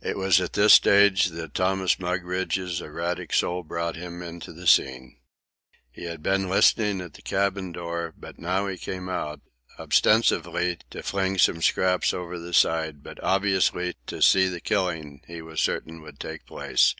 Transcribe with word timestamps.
It 0.00 0.16
was 0.16 0.40
at 0.40 0.54
this 0.54 0.72
stage 0.72 1.26
that 1.26 1.52
Thomas 1.52 1.98
Mugridge's 1.98 2.80
erratic 2.80 3.34
soul 3.34 3.62
brought 3.62 3.94
him 3.94 4.22
into 4.22 4.54
the 4.54 4.66
scene. 4.66 5.18
He 5.90 6.04
had 6.04 6.22
been 6.22 6.48
listening 6.48 7.02
at 7.02 7.12
the 7.12 7.20
galley 7.20 7.70
door, 7.70 8.14
but 8.16 8.36
he 8.36 8.42
now 8.42 8.74
came 8.76 9.10
out, 9.10 9.42
ostensibly 9.78 10.78
to 10.88 11.02
fling 11.02 11.36
some 11.36 11.60
scraps 11.60 12.14
over 12.14 12.38
the 12.38 12.54
side, 12.54 13.02
but 13.02 13.22
obviously 13.22 13.96
to 14.06 14.22
see 14.22 14.48
the 14.48 14.62
killing 14.62 15.20
he 15.26 15.42
was 15.42 15.60
certain 15.60 16.00
would 16.00 16.18
take 16.18 16.46
place. 16.46 16.94